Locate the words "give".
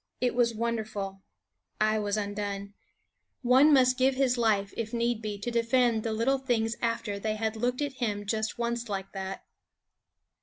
3.99-4.15